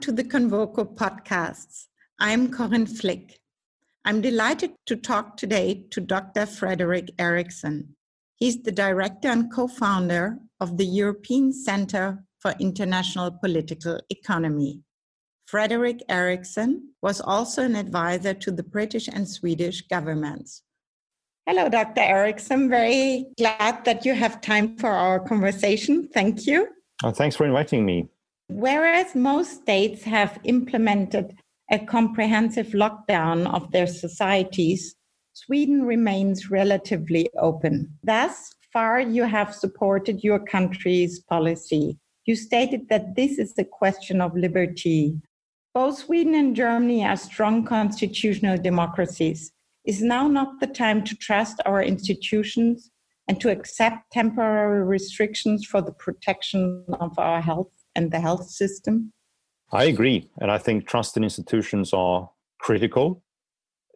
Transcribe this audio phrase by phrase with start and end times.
[0.00, 1.88] To the Convoco podcasts.
[2.18, 3.38] I'm Corinne Flick.
[4.06, 6.46] I'm delighted to talk today to Dr.
[6.46, 7.88] Fredrik Erixon.
[8.36, 14.80] He's the director and co founder of the European Center for International Political Economy.
[15.46, 20.62] Fredrik Erixon was also an advisor to the British and Swedish governments.
[21.46, 22.00] Hello, Dr.
[22.00, 22.70] Erixon.
[22.70, 26.08] Very glad that you have time for our conversation.
[26.14, 26.68] Thank you.
[27.04, 28.08] Oh, thanks for inviting me.
[28.52, 31.38] Whereas most states have implemented
[31.70, 34.96] a comprehensive lockdown of their societies,
[35.34, 37.96] Sweden remains relatively open.
[38.02, 41.96] Thus far, you have supported your country's policy.
[42.26, 45.16] You stated that this is a question of liberty.
[45.72, 49.52] Both Sweden and Germany are strong constitutional democracies.
[49.84, 52.90] Is now not the time to trust our institutions
[53.28, 59.12] and to accept temporary restrictions for the protection of our health and the health system?
[59.72, 60.30] I agree.
[60.40, 63.22] And I think trust in institutions are critical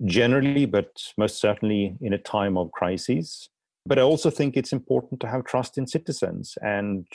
[0.04, 3.48] generally, but most certainly in a time of crises.
[3.86, 7.06] But I also think it's important to have trust in citizens and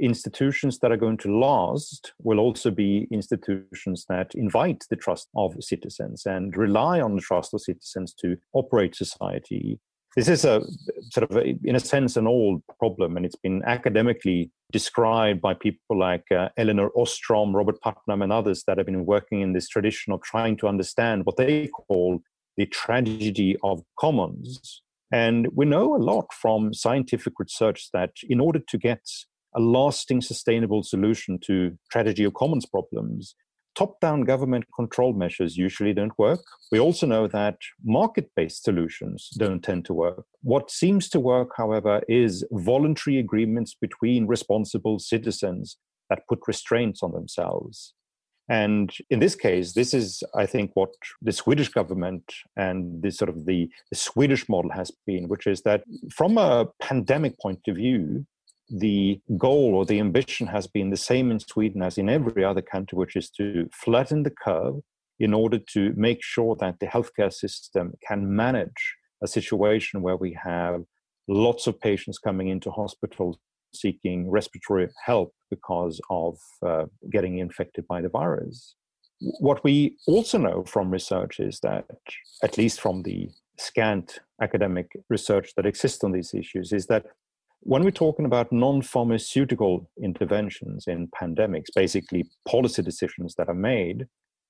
[0.00, 5.54] institutions that are going to last will also be institutions that invite the trust of
[5.60, 9.78] citizens and rely on the trust of citizens to operate society
[10.16, 10.62] this is a
[11.10, 15.54] sort of, a, in a sense, an old problem, and it's been academically described by
[15.54, 19.68] people like uh, Elinor Ostrom, Robert Putnam, and others that have been working in this
[19.68, 22.20] tradition of trying to understand what they call
[22.56, 24.82] the tragedy of commons.
[25.10, 29.06] And we know a lot from scientific research that in order to get
[29.54, 33.34] a lasting, sustainable solution to tragedy of commons problems,
[33.74, 36.40] top down government control measures usually don't work.
[36.70, 40.24] We also know that market based solutions don't tend to work.
[40.42, 45.76] What seems to work, however, is voluntary agreements between responsible citizens
[46.10, 47.94] that put restraints on themselves.
[48.48, 50.90] And in this case, this is, I think, what
[51.22, 52.24] the Swedish government
[52.56, 56.66] and this sort of the, the Swedish model has been, which is that from a
[56.80, 58.26] pandemic point of view,
[58.72, 62.62] the goal or the ambition has been the same in Sweden as in every other
[62.62, 64.76] country, which is to flatten the curve
[65.20, 70.36] in order to make sure that the healthcare system can manage a situation where we
[70.42, 70.82] have
[71.28, 73.38] lots of patients coming into hospitals
[73.74, 78.74] seeking respiratory help because of uh, getting infected by the virus.
[79.20, 81.84] What we also know from research is that,
[82.42, 87.06] at least from the scant academic research that exists on these issues, is that
[87.64, 94.06] when we're talking about non pharmaceutical interventions in pandemics, basically policy decisions that are made,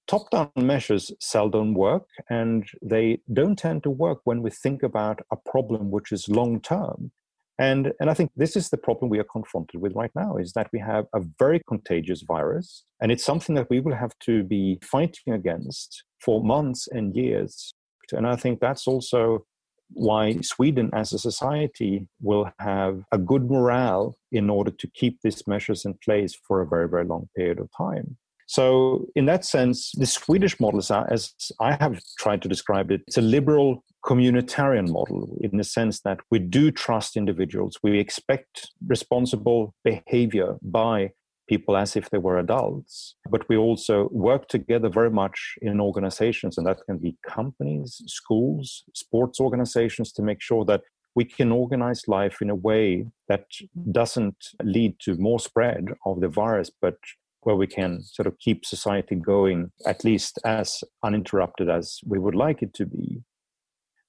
[0.08, 5.20] top down measures seldom work and they don't tend to work when we think about
[5.30, 7.12] a problem which is long term.
[7.58, 10.54] And, and I think this is the problem we are confronted with right now is
[10.54, 14.42] that we have a very contagious virus, and it's something that we will have to
[14.42, 17.74] be fighting against for months and years.
[18.10, 19.46] And I think that's also
[19.94, 25.47] why Sweden as a society will have a good morale in order to keep these
[25.47, 28.16] measures in place for a very, very long period of time.
[28.47, 33.16] So, in that sense, the Swedish model, as I have tried to describe it, it's
[33.16, 37.78] a liberal communitarian model in the sense that we do trust individuals.
[37.82, 41.12] We expect responsible behavior by
[41.48, 43.16] people as if they were adults.
[43.30, 48.84] But we also work together very much in organizations, and that can be companies, schools,
[48.94, 50.82] sports organizations, to make sure that
[51.14, 53.92] we can organize life in a way that mm-hmm.
[53.92, 56.97] doesn't lead to more spread of the virus, but
[57.42, 62.34] where we can sort of keep society going at least as uninterrupted as we would
[62.34, 63.22] like it to be.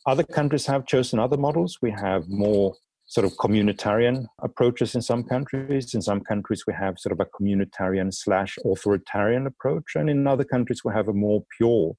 [0.06, 1.80] Other countries have chosen other models.
[1.82, 5.94] We have more sort of communitarian approaches in some countries.
[5.94, 9.96] In some countries, we have sort of a communitarian slash authoritarian approach.
[9.96, 11.94] And in other countries, we have a more pure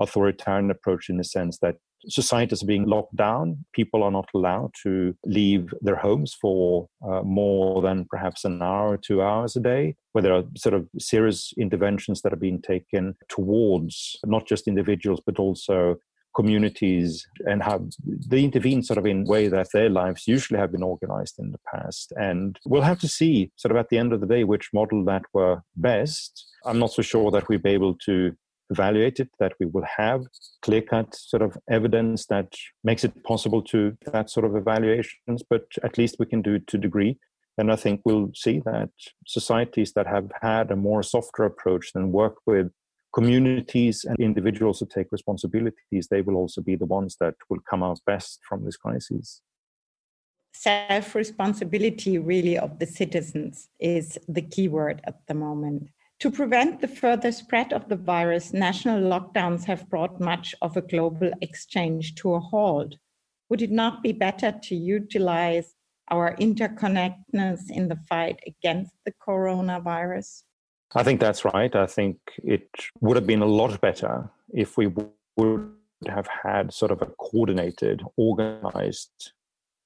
[0.00, 1.76] authoritarian approach in the sense that
[2.08, 3.64] societies are being locked down.
[3.74, 8.92] People are not allowed to leave their homes for uh, more than perhaps an hour
[8.92, 12.62] or two hours a day, where there are sort of serious interventions that are being
[12.62, 15.96] taken towards not just individuals, but also
[16.34, 20.82] communities and how they intervene sort of in way that their lives usually have been
[20.82, 22.12] organized in the past.
[22.16, 25.04] And we'll have to see sort of at the end of the day which model
[25.06, 26.46] that were best.
[26.64, 28.34] I'm not so sure that we'll be able to
[28.70, 30.22] evaluate it, that we will have
[30.62, 32.54] clear cut sort of evidence that
[32.84, 36.66] makes it possible to that sort of evaluations, but at least we can do it
[36.68, 37.18] to degree.
[37.58, 38.90] And I think we'll see that
[39.26, 42.70] societies that have had a more softer approach and work with
[43.12, 47.82] communities and individuals who take responsibilities, they will also be the ones that will come
[47.82, 49.42] out best from this crisis.
[50.52, 55.88] Self responsibility, really, of the citizens is the key word at the moment.
[56.20, 60.82] To prevent the further spread of the virus, national lockdowns have brought much of a
[60.82, 62.96] global exchange to a halt.
[63.48, 65.74] Would it not be better to utilize
[66.10, 70.42] our interconnectedness in the fight against the coronavirus?
[70.94, 71.74] I think that's right.
[71.74, 72.68] I think it
[73.00, 74.88] would have been a lot better if we
[75.36, 75.70] would
[76.08, 79.32] have had sort of a coordinated, organized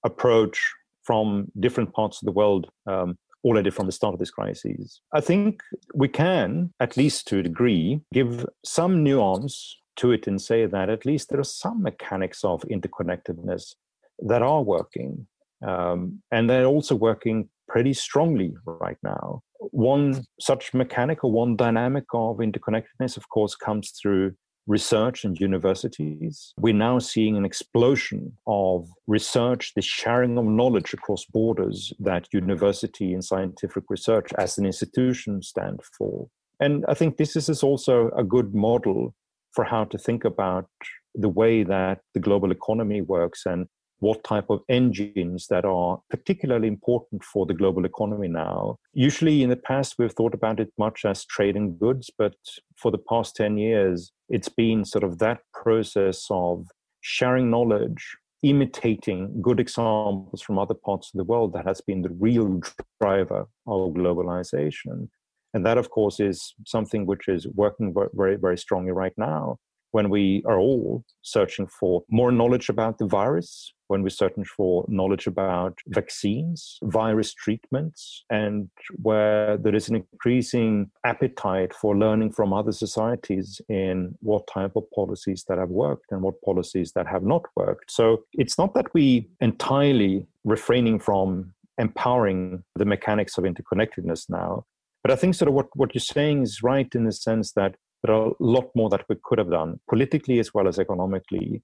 [0.04, 0.72] approach
[1.02, 5.00] from different parts of the world um, already from the start of this crisis.
[5.12, 5.60] I think
[5.94, 10.88] we can, at least to a degree, give some nuance to it and say that
[10.88, 13.74] at least there are some mechanics of interconnectedness
[14.20, 15.26] that are working.
[15.62, 19.42] Um, and they're also working pretty strongly right now.
[19.58, 24.34] One such mechanic or one dynamic of interconnectedness, of course, comes through
[24.66, 26.54] research and universities.
[26.58, 33.12] We're now seeing an explosion of research, the sharing of knowledge across borders that university
[33.12, 36.28] and scientific research as an institution stand for.
[36.60, 39.14] And I think this is also a good model
[39.52, 40.66] for how to think about
[41.14, 43.66] the way that the global economy works and
[44.04, 48.76] what type of engines that are particularly important for the global economy now.
[48.92, 52.34] Usually in the past, we've thought about it much as trading goods, but
[52.76, 56.66] for the past 10 years, it's been sort of that process of
[57.00, 62.16] sharing knowledge, imitating good examples from other parts of the world that has been the
[62.20, 62.60] real
[63.00, 65.08] driver of globalization.
[65.54, 69.56] And that, of course, is something which is working very, very strongly right now
[69.94, 74.84] when we are all searching for more knowledge about the virus, when we're searching for
[74.88, 78.68] knowledge about vaccines, virus treatments, and
[79.02, 84.82] where there is an increasing appetite for learning from other societies in what type of
[84.90, 87.88] policies that have worked and what policies that have not worked.
[87.88, 94.64] So it's not that we entirely refraining from empowering the mechanics of interconnectedness now.
[95.04, 97.76] But I think sort of what, what you're saying is right in the sense that
[98.04, 101.62] there are a lot more that we could have done politically as well as economically.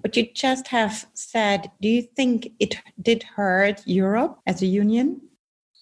[0.00, 5.20] But you just have said, do you think it did hurt Europe as a union?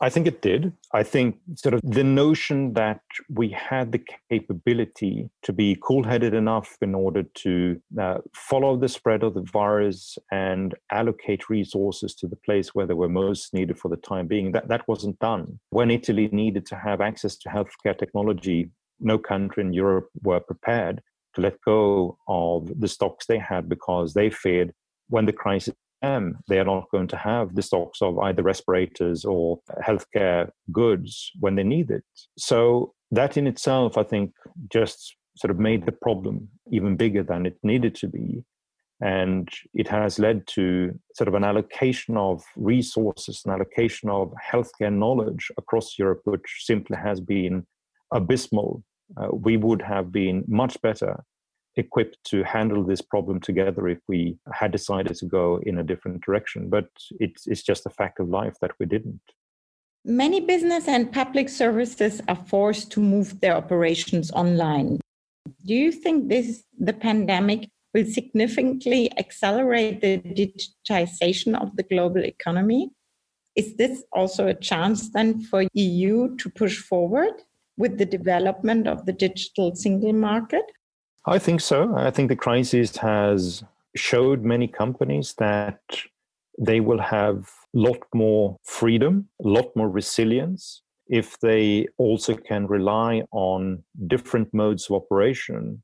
[0.00, 0.72] I think it did.
[0.92, 6.34] I think sort of the notion that we had the capability to be cool headed
[6.34, 12.26] enough in order to uh, follow the spread of the virus and allocate resources to
[12.26, 15.60] the place where they were most needed for the time being, that, that wasn't done.
[15.70, 18.70] When Italy needed to have access to healthcare technology
[19.02, 21.02] no country in Europe were prepared
[21.34, 24.72] to let go of the stocks they had because they feared
[25.08, 29.24] when the crisis came, they are not going to have the stocks of either respirators
[29.24, 32.04] or healthcare goods when they need it.
[32.38, 34.32] So that in itself, I think,
[34.72, 38.44] just sort of made the problem even bigger than it needed to be.
[39.00, 44.92] And it has led to sort of an allocation of resources, an allocation of healthcare
[44.92, 47.66] knowledge across Europe, which simply has been
[48.12, 48.84] abysmal
[49.16, 51.24] uh, we would have been much better
[51.76, 56.22] equipped to handle this problem together if we had decided to go in a different
[56.24, 56.68] direction.
[56.68, 59.20] But it's, it's just a fact of life that we didn't.
[60.04, 65.00] Many business and public services are forced to move their operations online.
[65.64, 72.90] Do you think this the pandemic will significantly accelerate the digitization of the global economy?
[73.54, 77.34] Is this also a chance then for EU to push forward?
[77.82, 80.66] With the development of the digital single market?
[81.26, 81.78] I think so.
[81.96, 83.64] I think the crisis has
[83.96, 85.80] showed many companies that
[86.58, 87.38] they will have
[87.74, 94.48] a lot more freedom, a lot more resilience if they also can rely on different
[94.54, 95.82] modes of operation,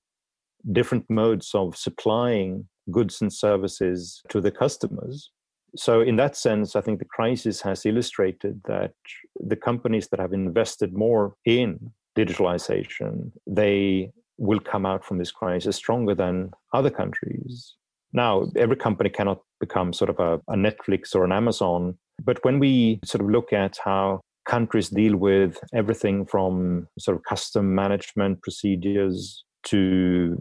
[0.78, 5.30] different modes of supplying goods and services to the customers
[5.76, 8.92] so in that sense i think the crisis has illustrated that
[9.38, 15.76] the companies that have invested more in digitalization they will come out from this crisis
[15.76, 17.74] stronger than other countries.
[18.12, 22.58] Now every company cannot become sort of a, a netflix or an amazon but when
[22.58, 28.40] we sort of look at how countries deal with everything from sort of custom management
[28.42, 30.36] procedures to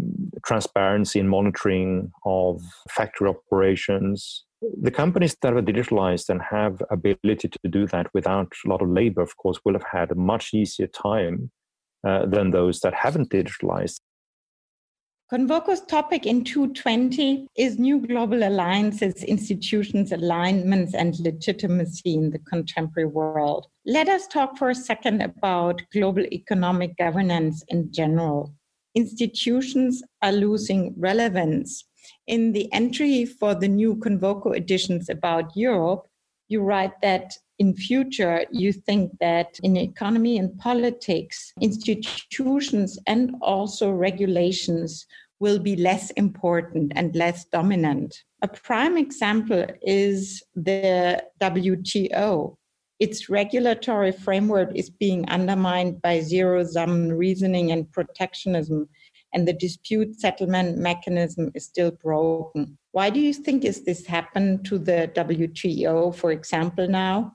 [0.45, 7.69] transparency and monitoring of factory operations the companies that are digitalized and have ability to
[7.69, 10.87] do that without a lot of labor of course will have had a much easier
[10.87, 11.51] time
[12.07, 13.99] uh, than those that haven't digitalized
[15.29, 23.09] Convoco's topic in 220 is new global alliances, institutions, alignments, and legitimacy in the contemporary
[23.09, 23.67] world.
[23.85, 28.53] Let us talk for a second about global economic governance in general.
[28.95, 31.83] Institutions are losing relevance
[32.27, 36.07] in the entry for the new Convoco editions about Europe,
[36.49, 43.89] you write that in future you think that in economy and politics, institutions and also
[43.89, 45.07] regulations
[45.39, 48.23] will be less important and less dominant.
[48.41, 52.55] A prime example is the WTO.
[52.99, 58.89] Its regulatory framework is being undermined by zero sum reasoning and protectionism,
[59.33, 62.77] and the dispute settlement mechanism is still broken.
[62.91, 67.33] Why do you think is this happened to the WTO, for example, now?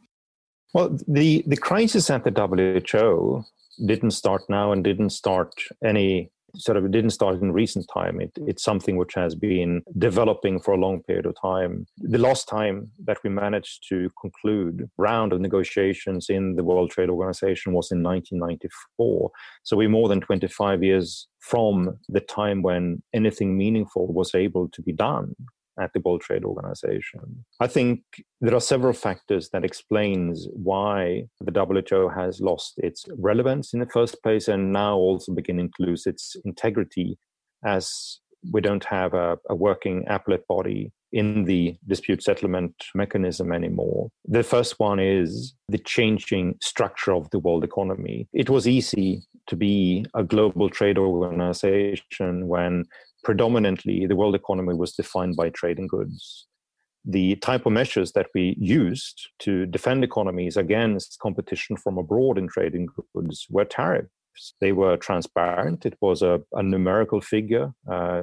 [0.75, 3.45] Well, the, the crisis at the WTO
[3.87, 8.21] didn't start now and didn't start any sort of it didn't start in recent time.
[8.21, 8.49] It, mm.
[8.49, 11.87] it's something which has been developing for a long period of time.
[11.99, 17.11] The last time that we managed to conclude round of negotiations in the World Trade
[17.11, 19.31] Organization was in 1994.
[19.63, 24.83] So we're more than 25 years from the time when anything meaningful was able to
[24.83, 25.35] be done
[25.81, 27.45] at the World Trade Organization.
[27.61, 28.03] I think
[28.41, 33.87] there are several factors that explains why the WTO has lost its relevance in the
[33.87, 37.19] first place and now also beginning to lose its integrity
[37.65, 38.19] as
[38.51, 44.09] we don't have a, a working appellate body in the dispute settlement mechanism anymore.
[44.27, 48.29] The first one is the changing structure of the world economy.
[48.33, 52.85] It was easy to be a global trade organization when
[53.23, 56.47] predominantly the world economy was defined by trading goods.
[57.05, 62.49] The type of measures that we used to defend economies against competition from abroad in
[62.49, 64.55] trading goods were tariffs.
[64.61, 65.85] They were transparent.
[65.85, 68.23] It was a, a numerical figure, uh,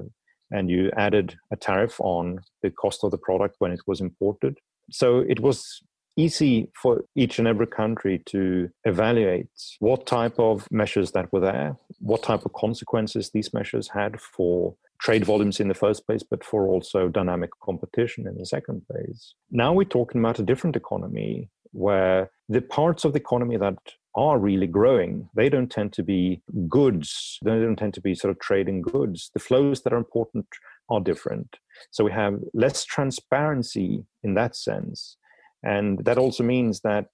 [0.52, 4.58] and you added a tariff on the cost of the product when it was imported.
[4.92, 5.82] So it was
[6.20, 9.48] easy for each and every country to evaluate
[9.80, 14.76] what type of measures that were there, what type of consequences these measures had for
[15.00, 19.34] trade volumes in the first place, but for also dynamic competition in the second place.
[19.50, 23.78] Now we're talking about a different economy where the parts of the economy that
[24.16, 28.32] are really growing, they don't tend to be goods, they don't tend to be sort
[28.32, 29.30] of trading goods.
[29.34, 30.48] The flows that are important
[30.90, 31.58] are different.
[31.92, 35.18] So we have less transparency in that sense.
[35.64, 37.08] And that also means that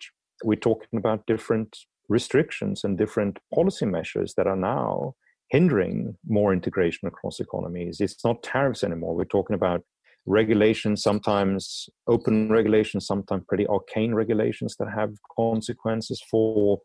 [0.43, 1.77] we're talking about different
[2.07, 5.15] restrictions and different policy measures that are now
[5.49, 8.01] hindering more integration across economies.
[8.01, 9.15] It's not tariffs anymore.
[9.15, 9.83] We're talking about
[10.25, 16.79] regulations, sometimes open regulations, sometimes pretty arcane regulations that have consequences for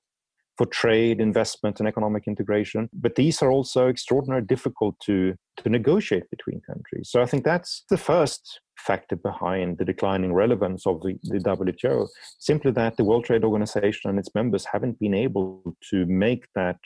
[0.60, 2.90] for trade, investment, and economic integration.
[2.92, 7.08] But these are also extraordinarily difficult to, to negotiate between countries.
[7.10, 12.06] So I think that's the first factor behind the declining relevance of the, the WTO.
[12.40, 16.76] Simply that the World Trade Organization and its members haven't been able to make that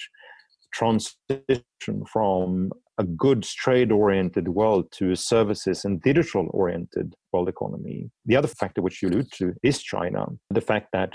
[0.74, 8.10] transition from a goods trade oriented world to a services and digital oriented world economy.
[8.26, 10.26] The other factor which you allude to is China.
[10.50, 11.14] The fact that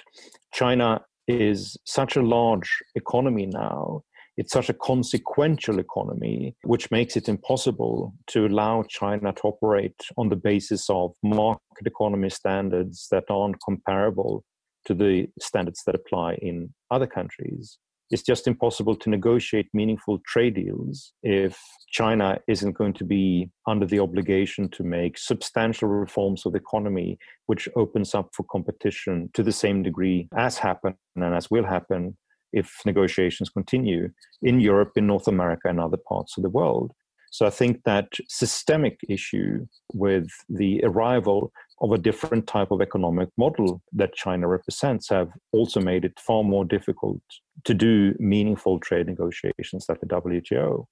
[0.54, 4.02] China is such a large economy now,
[4.38, 10.30] it's such a consequential economy, which makes it impossible to allow China to operate on
[10.30, 14.44] the basis of market economy standards that aren't comparable
[14.86, 17.78] to the standards that apply in other countries
[18.12, 23.86] it's just impossible to negotiate meaningful trade deals if China isn't going to be under
[23.86, 29.44] the obligation to make substantial reforms of the economy, which opens up for competition to
[29.44, 32.18] the same degree as happened and as will happen
[32.52, 34.10] if negotiations continue
[34.42, 36.92] in Europe, in North America, and other parts of the world.
[37.32, 41.52] So I think that systemic issue with the arrival
[41.82, 46.44] of a different type of economic model that China represents have also made it far
[46.44, 47.22] more difficult
[47.64, 50.86] to do meaningful trade negotiations at the WTO.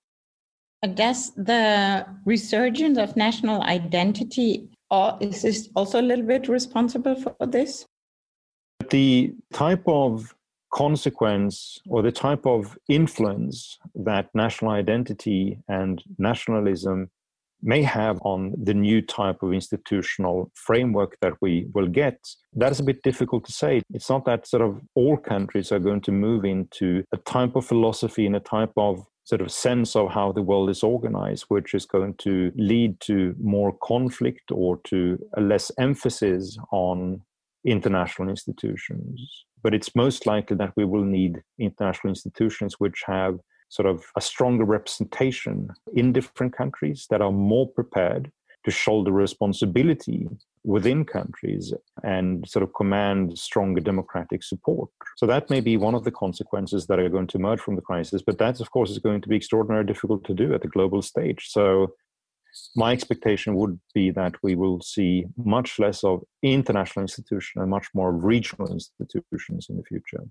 [0.94, 4.70] Does the resurgence of national identity
[5.20, 7.86] is this also a little bit responsible for this?
[8.90, 10.34] The type of
[10.74, 17.10] consequence or the type of influence that national identity and nationalism
[17.68, 22.18] may have on the new type of institutional framework that we will get,
[22.54, 23.82] that is a bit difficult to say.
[23.94, 27.66] It's not that sort of all countries are going to move into a type of
[27.66, 31.74] philosophy and a type of sort of sense of how the world is organized, which
[31.74, 37.22] is going to lead to more conflict or to a less emphasis on
[37.66, 39.44] international institutions.
[39.62, 44.22] But it's most likely that we will need international institutions which have sort of a
[44.22, 48.32] stronger representation in different countries that are more prepared
[48.64, 50.28] to shoulder responsibility
[50.64, 54.90] within countries and sort of command stronger democratic support.
[55.16, 57.82] So that may be one of the consequences that are going to emerge from the
[57.82, 60.68] crisis, but that of course is going to be extraordinarily difficult to do at the
[60.68, 61.48] global stage.
[61.48, 61.94] So
[62.76, 67.88] my expectation would be that we will see much less of international institutions and much
[67.94, 70.24] more regional institutions in the future.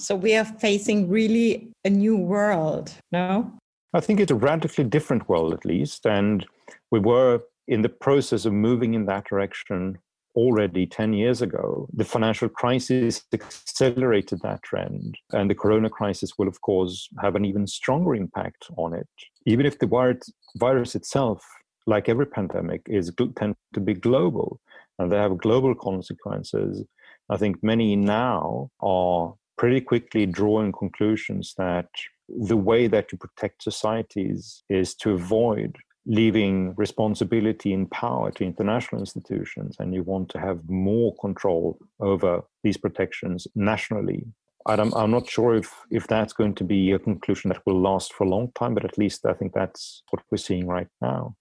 [0.00, 3.52] So we are facing really a new world, no?
[3.92, 6.06] I think it's a radically different world, at least.
[6.06, 6.46] And
[6.90, 9.98] we were in the process of moving in that direction
[10.34, 11.86] already 10 years ago.
[11.92, 17.44] The financial crisis accelerated that trend, and the corona crisis will, of course, have an
[17.44, 19.08] even stronger impact on it.
[19.44, 20.16] Even if the
[20.56, 21.44] virus itself,
[21.86, 24.60] like every pandemic, is tend to be global
[24.98, 26.84] and they have global consequences.
[27.28, 31.90] I think many now are pretty quickly drawing conclusions that
[32.28, 35.76] the way that you protect societies is to avoid
[36.06, 42.40] leaving responsibility and power to international institutions and you want to have more control over
[42.64, 44.24] these protections nationally
[44.66, 48.12] I'm, I'm not sure if, if that's going to be a conclusion that will last
[48.12, 51.34] for a long time, but at least I think that's what we're seeing right now.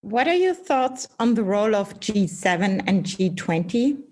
[0.00, 4.02] What are your thoughts on the role of G7 and G20?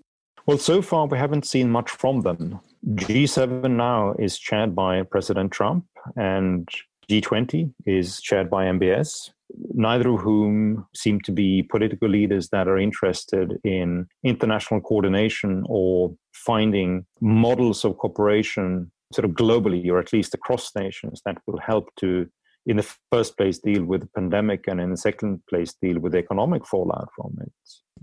[0.45, 2.59] Well, so far we haven't seen much from them.
[2.87, 5.85] G7 now is chaired by President Trump,
[6.15, 6.67] and
[7.09, 9.31] G20 is chaired by MBS,
[9.73, 16.15] neither of whom seem to be political leaders that are interested in international coordination or
[16.33, 21.89] finding models of cooperation sort of globally or at least across nations that will help
[21.97, 22.27] to
[22.65, 26.13] in the first place deal with the pandemic and in the second place deal with
[26.13, 27.51] the economic fallout from it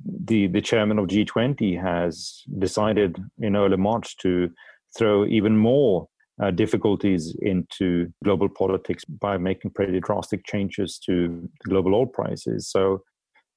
[0.04, 4.50] the the chairman of G20 has decided in early March to
[4.96, 6.08] throw even more
[6.42, 12.68] uh, difficulties into global politics by making pretty drastic changes to global oil prices.
[12.70, 13.02] So,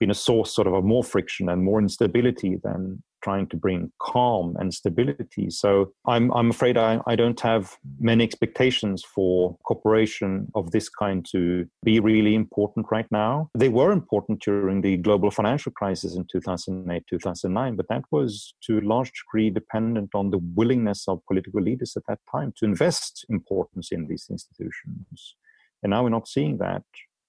[0.02, 3.92] been a source sort of of more friction and more instability than trying to bring
[4.02, 5.48] calm and stability.
[5.52, 11.24] So I'm, I'm afraid I, I don't have many expectations for cooperation of this kind
[11.32, 13.52] to be really important right now.
[13.56, 18.80] They were important during the global financial crisis in 2008, 2009, but that was to
[18.80, 23.24] a large degree dependent on the willingness of political leaders at that time to invest
[23.30, 25.36] importance in these institutions.
[25.84, 26.84] And now we're not seeing that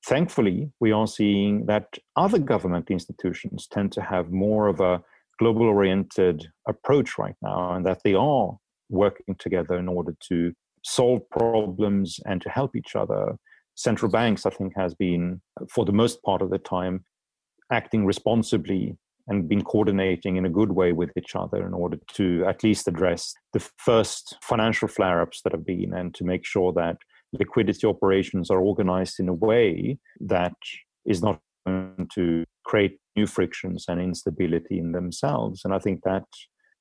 [0.07, 5.03] thankfully, we are seeing that other government institutions tend to have more of a
[5.39, 8.57] global oriented approach right now and that they are
[8.91, 10.53] working together in order to
[10.85, 13.37] solve problems and to help each other.
[13.75, 17.05] Central banks, I think, has been, for the most part of the time,
[17.71, 18.97] acting responsibly
[19.29, 22.89] and been coordinating in a good way with each other in order to at least
[22.89, 26.97] address the first financial flare ups that have been and to make sure that
[27.33, 30.55] liquidity operations are organized in a way that
[31.07, 35.63] is not going to create new frictions and instability in themselves.
[35.65, 36.25] And I think that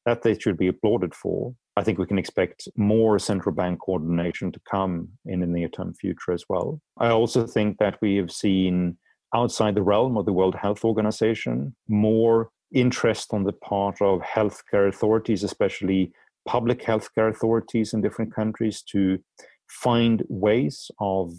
[0.05, 1.53] that they should be applauded for.
[1.77, 5.93] I think we can expect more central bank coordination to come in the near term
[5.93, 6.81] future as well.
[6.97, 8.97] I also think that we have seen
[9.33, 14.87] outside the realm of the World Health Organization more interest on the part of healthcare
[14.87, 16.11] authorities, especially
[16.45, 19.19] public healthcare authorities in different countries, to
[19.71, 21.31] find ways of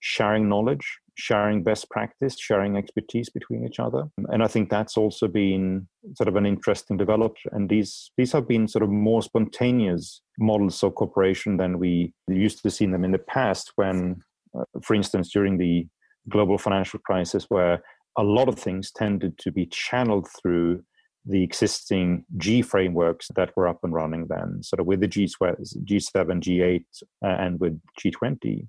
[0.00, 4.04] sharing knowledge sharing best practice, sharing expertise between each other.
[4.28, 7.38] And I think that's also been sort of an interesting development.
[7.52, 12.62] And these these have been sort of more spontaneous models of cooperation than we used
[12.62, 13.72] to see them in the past.
[13.76, 14.16] When,
[14.58, 15.86] uh, for instance, during the
[16.28, 17.82] global financial crisis, where
[18.18, 20.82] a lot of things tended to be channeled through
[21.26, 25.66] the existing G frameworks that were up and running then, sort of with the G7,
[25.84, 26.84] G8,
[27.22, 28.66] uh, and with G20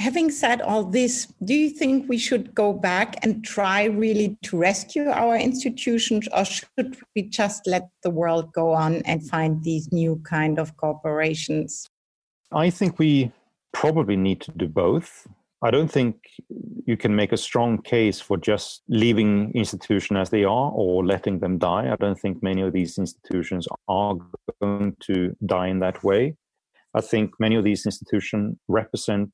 [0.00, 4.56] having said all this, do you think we should go back and try really to
[4.56, 9.92] rescue our institutions, or should we just let the world go on and find these
[9.92, 11.86] new kind of corporations?
[12.50, 13.30] I think we
[13.72, 15.28] probably need to do both.
[15.62, 16.16] I don't think
[16.86, 21.40] you can make a strong case for just leaving institutions as they are or letting
[21.40, 21.92] them die.
[21.92, 24.16] I don't think many of these institutions are
[24.62, 26.36] going to die in that way.
[26.94, 29.30] I think many of these institutions represent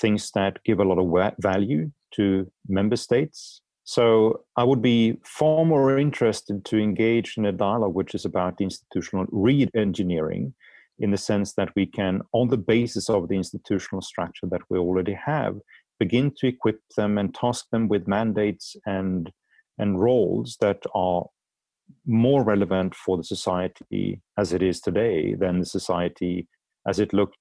[0.00, 3.60] things that give a lot of value to member states.
[3.84, 8.60] So I would be far more interested to engage in a dialogue which is about
[8.60, 10.54] institutional re-engineering
[10.98, 14.78] in the sense that we can, on the basis of the institutional structure that we
[14.78, 15.56] already have,
[15.98, 19.30] begin to equip them and task them with mandates and
[19.78, 21.24] and roles that are
[22.06, 26.48] more relevant for the society as it is today than the society
[26.86, 27.36] as it looked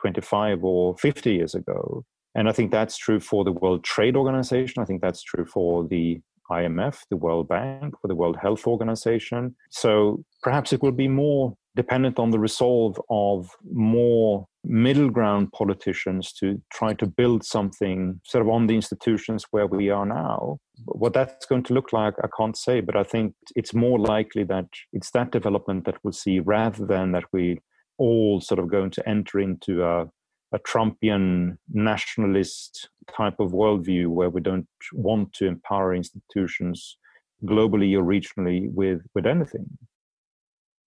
[0.00, 2.04] 25 or 50 years ago.
[2.34, 4.82] And I think that's true for the World Trade Organization.
[4.82, 9.54] I think that's true for the IMF, the World Bank, for the World Health Organization.
[9.70, 16.32] So perhaps it will be more dependent on the resolve of more middle ground politicians
[16.32, 20.58] to try to build something sort of on the institutions where we are now.
[20.86, 24.44] What that's going to look like, I can't say, but I think it's more likely
[24.44, 27.60] that it's that development that we'll see rather than that we
[27.98, 30.06] all sort of going to enter into a,
[30.52, 36.96] a Trumpian nationalist type of worldview where we don't want to empower institutions
[37.44, 39.66] globally or regionally with, with anything.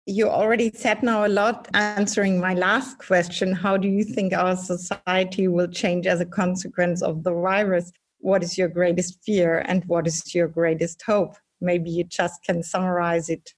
[0.08, 3.54] You already said now a lot answering my last question.
[3.54, 7.92] How do you think our society will change as a consequence of the virus?
[8.18, 11.36] What is your greatest fear and what is your greatest hope?
[11.62, 13.54] Maybe you just can summarize it.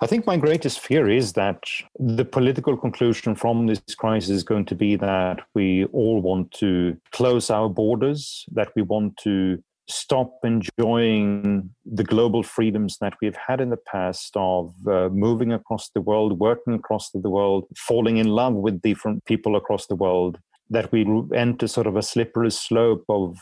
[0.00, 1.64] I think my greatest fear is that
[1.98, 6.96] the political conclusion from this crisis is going to be that we all want to
[7.10, 13.60] close our borders, that we want to stop enjoying the global freedoms that we've had
[13.60, 18.26] in the past of uh, moving across the world, working across the world, falling in
[18.26, 20.38] love with different people across the world,
[20.70, 23.38] that we enter sort of a slippery slope of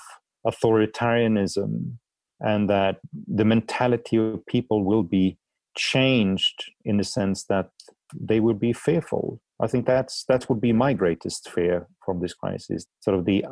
[0.47, 1.93] authoritarianism,
[2.41, 5.39] and that the mentality of people will be
[5.77, 7.71] changed in the sense that
[8.19, 12.35] they will be fearful I think that's that would be my greatest fear from this
[12.35, 12.87] crisis.
[13.01, 13.45] Sort of the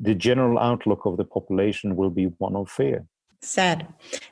[0.00, 3.06] the general outlook of the population will be one of fear.
[3.42, 3.86] Sad.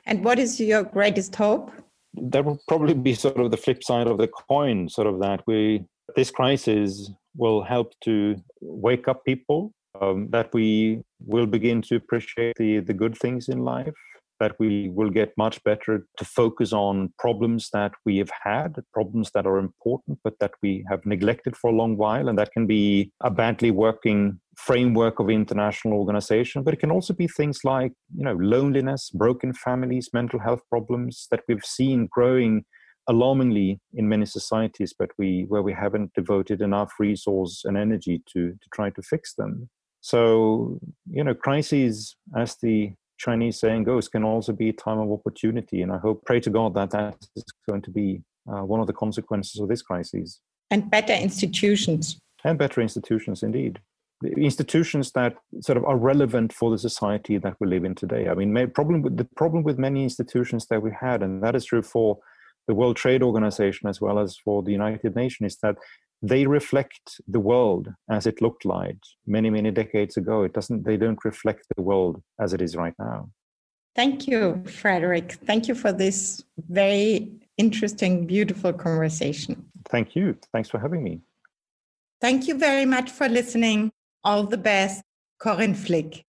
[0.05, 1.71] And what is your greatest hope?
[2.13, 4.89] That will probably be sort of the flip side of the coin.
[4.89, 9.71] Sort of that we this crisis will help to wake up people.
[9.99, 13.95] Um, that we will begin to appreciate the the good things in life
[14.39, 19.31] that we will get much better to focus on problems that we have had, problems
[19.33, 22.29] that are important, but that we have neglected for a long while.
[22.29, 27.13] And that can be a badly working framework of international organization, but it can also
[27.13, 32.65] be things like, you know, loneliness, broken families, mental health problems that we've seen growing
[33.07, 38.51] alarmingly in many societies, but we where we haven't devoted enough resource and energy to
[38.51, 39.69] to try to fix them.
[40.01, 45.11] So, you know, crises, as the Chinese saying goes, can also be a time of
[45.11, 45.81] opportunity.
[45.81, 48.87] And I hope, pray to God, that that is going to be uh, one of
[48.87, 50.39] the consequences of this crisis.
[50.71, 52.19] And better institutions.
[52.43, 53.81] And better institutions, indeed.
[54.21, 58.29] The institutions that sort of are relevant for the society that we live in today.
[58.29, 61.65] I mean, problem with, the problem with many institutions that we had, and that is
[61.65, 62.19] true for
[62.67, 65.75] the World Trade Organization as well as for the United Nations, is that
[66.21, 70.43] they reflect the world as it looked like many many decades ago.
[70.43, 73.29] It doesn't they don't reflect the world as it is right now.
[73.95, 75.33] Thank you Fredrik.
[75.45, 79.65] Thank you for this very interesting beautiful conversation.
[79.89, 80.37] Thank you.
[80.53, 81.21] Thanks for having me.
[82.21, 83.91] Thank you very much for listening.
[84.23, 85.03] All the best.
[85.39, 86.25] Corinne flick